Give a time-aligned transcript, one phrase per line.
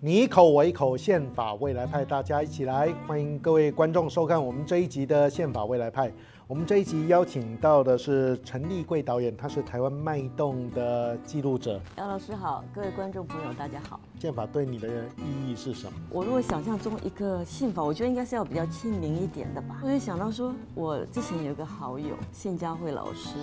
[0.00, 6.08] 你一口我一口，宪法未来派，大家一起来，欢迎各位观众收看我们这一集的宪法未来派。
[6.46, 11.80] 我们这一集邀请到的是陈立贵导演，他是台湾脉动的记录者。
[11.96, 13.98] 姚老师好，各位观众朋友大家好。
[14.20, 15.98] 宪法对你的意义是什么？
[16.10, 19.80] 我如果想象中一个宪法，我觉得应该是要比较亲民一点的吧。
[19.82, 23.36] 我就想到说，我之前有一个好友谢佳慧老师，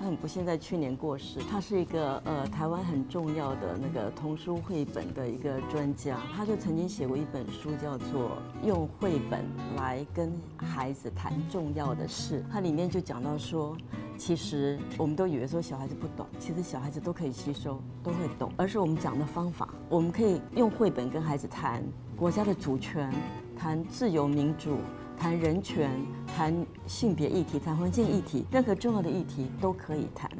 [0.00, 1.38] 他很不幸在去年过世。
[1.48, 8.30] 他是一个呃台湾很重要的那个童书绘本的一个专家，他就曾经写过一本书，叫做
[8.66, 9.44] 《用绘本
[9.76, 12.40] 来跟孩子谈重要的事》。
[12.52, 13.76] 它里面就讲到说，
[14.18, 21.82] 其实我们都以为说小孩子不懂，其实小孩子都可以吸收，都会懂，而是我们讲的方法，我们可以用绘本跟孩子谈
[22.16, 23.12] 国家的主权，
[23.56, 24.78] 谈自由民主，
[25.18, 25.90] 谈人权，
[26.26, 26.54] 谈
[26.86, 30.30] 性别议题，谈环境议题，任何重要的议题都可以谈。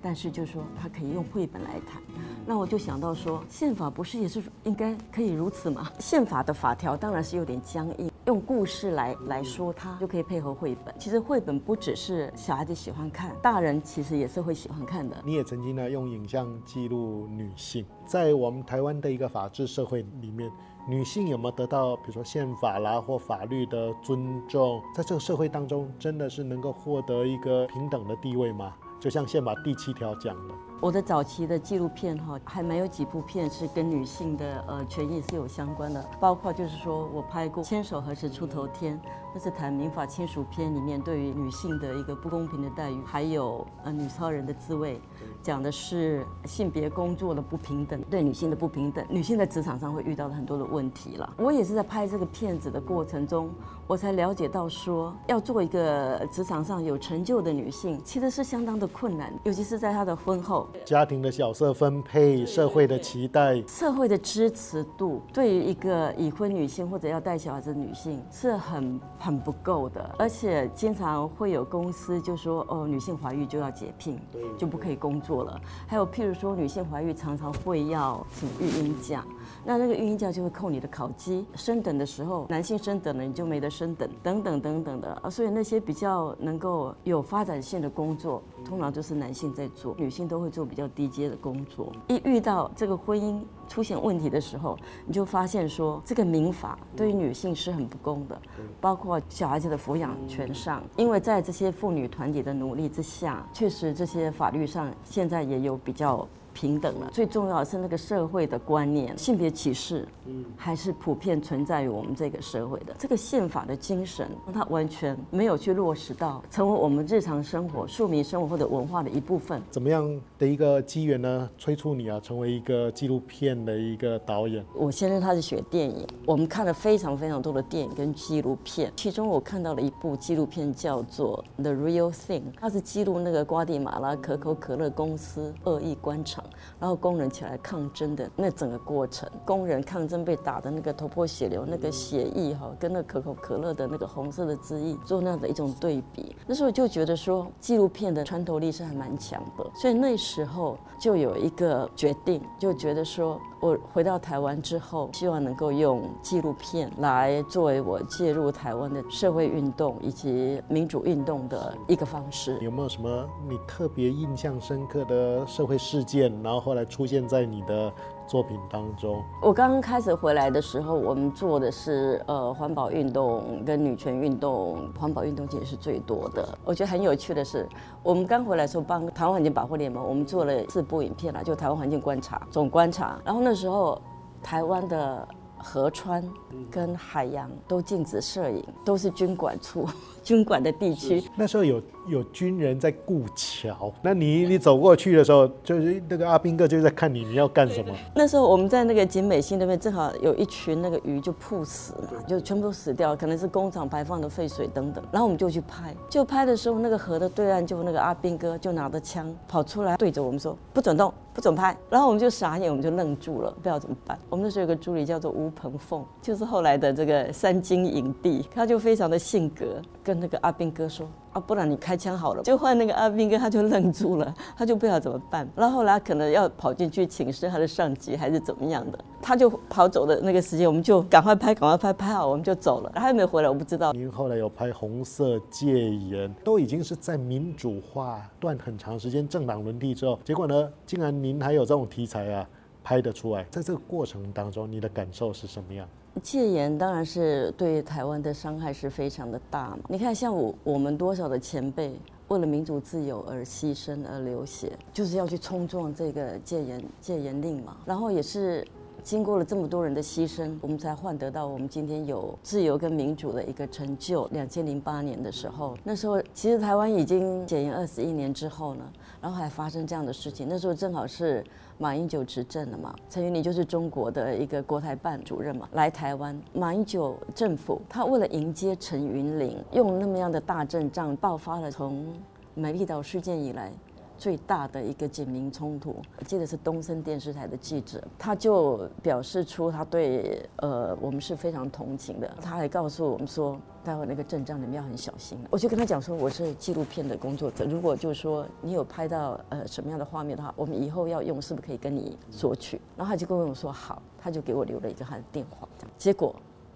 [0.00, 2.00] 但是就是说，他可以用绘本来谈。
[2.46, 5.90] 那我就想到说，宪法不是也是应该可以如此吗？
[5.98, 8.10] 宪法的法条当然是有点僵硬。
[8.28, 10.94] 用故事来来说，它就可以配合绘本。
[10.98, 15.16] 其实绘本不只是小孩子喜欢看，大人其实也是会喜欢看的。
[15.24, 20.52] 你也曾经呢用影像记录女性，在我们台湾的一个法治社会里面，
[20.86, 24.82] 女性有没有得到比如说宪法啦或法律的尊重？
[24.94, 28.74] 在这个社会当中，真的是能够获得一个平等的地位吗？
[29.00, 30.54] 就像宪法第七条讲的。
[30.80, 38.96] 我的早期的纪录片哈，还蛮有几部片是跟女性的呃权益是有相关的，包括就是说我拍过《牵手何时出头天》，
[39.34, 45.00] 那是谈民法亲属篇里面对于女性的一个不公平的待遇，还有呃女超人的滋味，
[45.42, 51.28] 讲的是性别工作的不平等，对女性的不平等，女性在职场上会遇到的很多的问题了。
[51.38, 53.50] 我也是在拍这个片子的过程中，
[53.88, 60.67] 我才了解到说，要做一个职场上有成就的女性，其实是相当的困难，尤其是在她的婚后。
[60.84, 74.18] 家庭的角色分配，社会的期待，社会的支持度，对于一个已婚女性或者要带小孩子的女性是很很不够的，而且经常会有公司就说哦，女性怀孕就要解聘，
[74.56, 75.60] 就不可以工作了。
[75.86, 79.24] 还有譬如说，女性怀孕常常会要请育婴假。
[79.64, 91.90] 那那个育婴假就会扣你的考绩，升等的时候，男性升等了你就没得升等，等等等等的啊，所以那些比较能够有发展性的工作，通常都是男性在做，女性都会做比较低阶的工作。
[92.08, 98.38] 一遇到这个婚姻出现问题的时候，你就发现说这个民法对于女性是很不公的，
[98.78, 106.28] 包括小孩子的抚养权上，因为在这些妇女团体的努力之下，确实这些法律上现在也有比较。
[106.58, 112.92] 平等了，最重要的是那个社会的观念，性别歧视，嗯还是普遍存在于我们这个社会的。
[112.98, 119.62] 这个宪法的精神，它完全没有去落实到成为我们日常生活、庶民生活或者文化的一部分。
[119.70, 121.48] 怎么样的一个机缘呢？
[121.56, 124.64] 催促你啊，成为一个纪录片的一个导演？
[124.74, 136.44] 我先生他是学电影，我们看了非常非常多的电影跟纪录片，其中我看到了一部纪录片叫做《The Real Thing》，它是记录那个瓜地马拉可口可乐公司恶意关厂。
[136.80, 162.56] 然后工人起来抗争的那整个过程，工人抗争被打的那个头破血流，那个血液哈，跟那可口可乐的那个红色的汁液做那样的一种对比，那时候就觉得说纪录片的穿透力是还蛮强的，所以那时候就有一个决定，就觉得说我回到台湾之后，希望能够用纪录片来作为我介入台湾的社会运动以及民主运动的一个方式。
[162.60, 166.32] 有没有什么你特别印象深刻的社会事件？
[166.42, 167.92] 然后后来出现在你的
[168.28, 169.20] 作品当中。
[169.42, 176.46] 我刚刚开始回来的时候，我们做的是呃环保运动跟女权运动，环保运动其实是最多的。
[176.64, 177.66] 我觉得很有趣的是，
[178.02, 183.18] 我们刚回来的时候帮台湾环境保护联盟，我们做了四部影片啦，就台湾环境观察总观察。
[183.24, 184.00] 然后那时候
[184.42, 186.22] 台湾的河川
[186.70, 189.88] 跟海洋都禁止摄影，都是军管处。
[190.22, 197.94] 军管的地区，那时候有有军人在顾桥，那你你走过去的时候，就是那个阿兵哥就在看你，你要干什么？
[198.14, 205.02] 那时候我们在那个景美溪那边，正好有一群那个鱼就扑死嘛，就全部都死掉，可能是工厂排放的废水等等。
[205.10, 211.74] 然后我们就去拍，就拍的时候，那个河的对岸就那个阿兵哥就拿着枪跑出来，对着我们说不准动，不准拍。
[211.88, 214.18] 然后我们就傻眼，我们就愣住了，不知道怎么办。
[214.28, 220.18] 我们那时候有个助理叫做吴鹏凤，就是后来的这个三金影帝，他就非常的性格跟。
[220.18, 221.06] 那个阿兵哥说
[221.40, 222.42] 不然你开枪好了。
[222.42, 225.48] 就换那个阿兵哥，他就愣住了， 他就不知道怎么办。
[225.54, 232.92] 然后后来可能要跑进去请示他的上级，还是怎么样的，他就跑走的那个时间，我们就赶快拍，赶快拍，拍好我们就走了。
[232.94, 233.92] 他还没回来，我不知道。
[233.92, 242.48] 您后来有拍《红色戒严》，都已经是在民主化断很长时间、政党轮替之后，结果呢，竟然您还有这种题材啊？
[242.84, 243.44] 拍得出来。
[243.50, 245.86] 在这个过程当中，你的感受是什么样？
[246.18, 249.78] 戒严当然是对台湾的伤害是非常的大嘛。
[249.88, 251.94] 你看，像我我们多少的前辈
[252.28, 257.76] 为了民主自由而牺牲而流血，就是要去冲撞这个戒严戒严令嘛。
[257.84, 258.66] 然后也是。
[259.08, 264.26] 经过了这么多人的牺牲，我们才换得到我们今天有自由跟民主的一个成就。
[264.32, 268.84] 两千零八年的时候，那时候其实台湾已经检验二十一年之后呢，
[269.18, 270.46] 然后还发生这样的事情。
[270.46, 271.42] 那时候正好是
[271.78, 282.04] 马英九执政了嘛，陈云林就是中国的一个国台办主任嘛，来台湾，马英九政府他为了迎接陈云林，用那么样的大阵仗，爆发了从
[282.52, 283.72] 美丽岛事件以来。
[284.18, 295.38] 最大的一个警民冲突，我记得是东森电视台的记者，他就表示出他对呃我们是非常同情的，他还告诉我们说，待会那个阵仗你们要很小心。
[295.50, 302.80] 我就跟他讲说，我是纪录片的工作者，如果就是说你有拍到呃什么样的画面的话，我们以后要用是不是可以跟你索取？
[302.96, 306.34] 然后他就跟我说好，他就给我留了一个他的电话，结果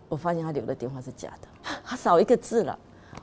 [0.09, 1.49] 我发现他留的电话是假的，
[1.83, 2.79] 他少一个字了。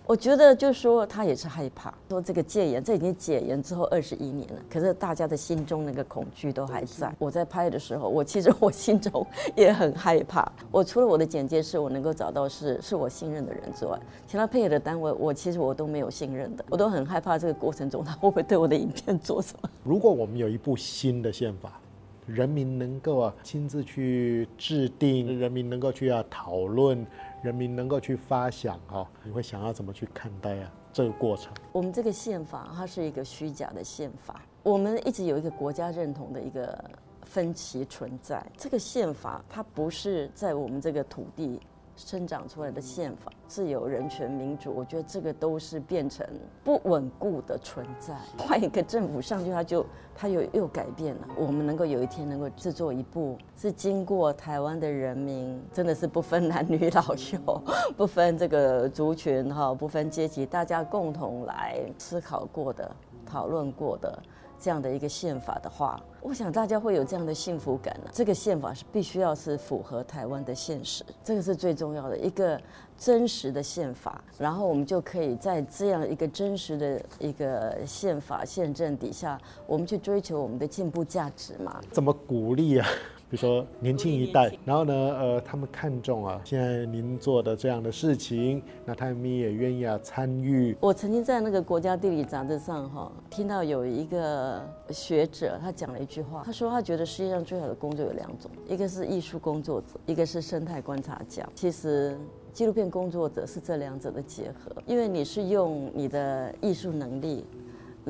[0.09, 7.13] 我觉得就是说他也是害怕，说这个戒严，这已经解严之后二十一年了，可是大家的心中那个恐惧都还在。
[7.19, 9.23] 我在拍的时候，我其实我心中
[9.55, 10.51] 也很害怕。
[10.71, 19.69] 我除了我的简介是我能够找到是是我信任的人之外，其他配合的单位我其实我都没有信任的，我都很害怕这个过程中他会不会对我的影片做什么。
[19.85, 21.79] 如果我们有一部新的宪法，
[22.25, 27.05] 人民能够啊亲自去制定，人民能够去啊讨论，
[27.41, 31.53] 人民能够去发想哈，你会想要怎么去看待啊这个过程？
[31.71, 36.83] 我们这个宪法它是一个虚假的宪法，我们一直有一个国家认同的一个
[37.23, 38.45] 分歧存在。
[38.57, 41.59] 这个宪法它不是在我们这个土地。
[41.99, 46.25] 生长出来的宪法，自由、人权、民主，我觉得这个都是变成
[46.63, 48.15] 不稳固的存在。
[48.37, 49.85] 换一个政府上去，他就
[50.15, 51.27] 他又又改变了。
[51.37, 57.61] 我们能够有一天能够制作一部，是经过台湾的人民，真的是不分男女老幼，
[57.97, 62.89] 不分这个族群哈，不分阶级，大家共同来思考过的、
[63.25, 64.17] 讨论过的。
[64.59, 68.09] 这样的一个宪法的话，我想大家会有这样的幸福感呢。
[68.11, 72.59] 这个宪法是必须要是符合台湾的现实，这个是最重要的一个
[72.97, 74.21] 真实的宪法。
[74.37, 81.79] 然后我们就可以在这样一个真实的一个宪法宪政底下，我们去追求我们的进步价值嘛？
[81.91, 82.87] 怎么鼓励啊？
[83.29, 90.75] 比如说年轻一代，然后呢，呃，他们看重啊，现在您做的这样的事情，那他们也愿意啊参与。
[90.81, 101.47] 我曾经在那个《国家地理》杂志上哈，听到有一个学者他讲了一句话，他说他觉得世界上最好的工作有两种，一个是艺术工作者，一个是生态观察家。
[101.53, 102.17] 其实
[102.51, 107.45] 纪录片工作者是这两者的结合，因为你是用你的艺术能力。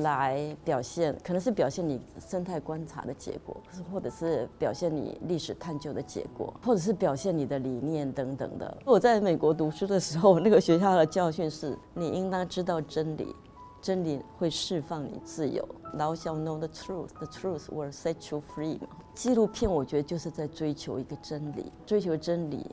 [0.02, 3.56] 来表现，可能是表现你生态观察的结果，
[3.92, 8.76] 或者是表现你历史探究的结果，或者是表现你的理念等等的。
[8.84, 13.34] 我在美国读书的时候，那个学校的教训是：你应当知道真理，
[13.80, 15.66] 真理会释放你自由。
[15.96, 18.88] Thou shalt know the truth, the truth will set you free 嘛。
[19.14, 22.64] 纪录片我觉得就是在追求一个真理，追求真理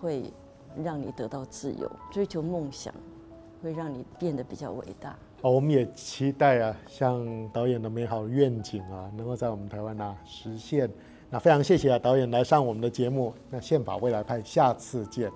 [0.00, 0.32] 会
[0.76, 2.94] 让你得到自由，追求梦想
[3.62, 5.16] 会让你变得比较伟大。
[5.42, 10.88] 哦，我们也期待啊，像导演的美好愿景啊，能够在我们台湾啊实现。
[11.30, 13.32] 那非常谢谢啊，导演来上我们的节目。
[13.48, 15.30] 那宪法未来派，下次见。